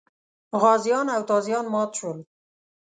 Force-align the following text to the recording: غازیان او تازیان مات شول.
غازیان 0.61 1.07
او 1.15 1.21
تازیان 1.29 1.65
مات 1.73 1.91
شول. 1.99 2.19